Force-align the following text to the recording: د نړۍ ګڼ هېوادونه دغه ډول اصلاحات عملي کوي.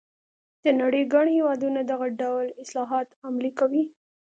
د 0.63 0.65
نړۍ 0.81 1.03
ګڼ 1.13 1.25
هېوادونه 1.37 1.79
دغه 1.91 2.07
ډول 2.21 2.45
اصلاحات 2.63 3.07
عملي 3.27 3.51
کوي. 3.59 3.83